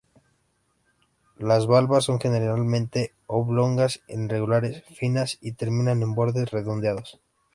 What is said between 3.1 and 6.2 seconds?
oblongas, irregulares, finas y terminan en